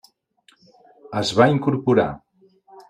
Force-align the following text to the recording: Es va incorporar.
Es 1.21 1.33
va 1.41 1.49
incorporar. 1.57 2.11